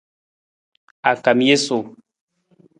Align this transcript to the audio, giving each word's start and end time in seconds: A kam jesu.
A 1.09 1.11
kam 1.23 1.39
jesu. 1.47 1.77